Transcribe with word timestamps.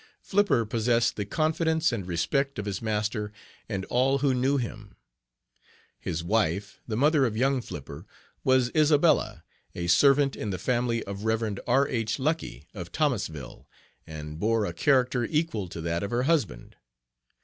Flipper 0.23 0.65
possessed 0.65 1.15
the 1.15 1.25
confidence 1.27 1.91
and 1.91 2.07
respect 2.07 2.57
of 2.57 2.65
his 2.65 2.81
master 2.81 3.31
and 3.69 3.85
all 3.85 4.17
who 4.17 4.33
knew 4.33 4.57
him. 4.57 4.95
His 5.99 6.23
wife, 6.23 6.81
the 6.87 6.97
mother 6.97 7.23
of 7.23 7.37
young 7.37 7.61
Flipper, 7.61 8.07
was 8.43 8.71
Isabella, 8.75 9.43
a 9.75 9.85
servant 9.85 10.35
in 10.35 10.49
the 10.49 10.57
family 10.57 11.03
of 11.03 11.23
Rev. 11.25 11.59
R. 11.67 11.87
H. 11.87 12.17
Lucky, 12.17 12.67
of 12.73 12.91
Thomasville, 12.91 13.69
and 14.07 14.39
bore 14.39 14.65
a 14.65 14.73
character 14.73 15.25
equal 15.25 15.67
to 15.67 15.79
that 15.81 16.01
of 16.01 16.09
her 16.09 16.23
husband. 16.23 16.77